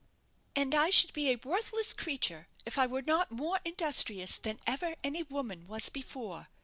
[0.55, 4.95] "And I should be a worthless creature if I were not more industrious than ever
[5.03, 6.47] any woman was before!"